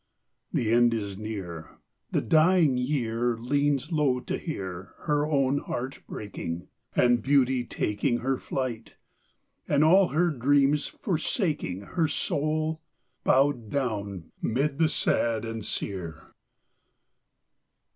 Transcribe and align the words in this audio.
The 0.51 0.73
end 0.73 0.95
is 0.95 1.15
near: 1.19 1.77
The 2.09 2.21
dying 2.21 2.75
Year 2.75 3.37
Leans 3.37 3.91
low 3.91 4.19
to 4.21 4.35
hear 4.35 4.95
Her 5.01 5.27
own 5.27 5.59
heart 5.59 6.01
breaking, 6.07 6.69
And 6.95 7.21
Beauty 7.21 7.63
taking 7.65 8.17
Her 8.21 8.39
flight, 8.39 8.95
and 9.67 9.83
all 9.83 10.07
her 10.07 10.31
dreams 10.31 10.87
forsaking 10.87 11.81
Her 11.81 12.07
soul, 12.07 12.81
bowed 13.23 13.69
down 13.69 14.31
'mid 14.41 14.79
the 14.79 14.89
sad 14.89 15.45
and 15.45 15.63
sere. 15.63 16.33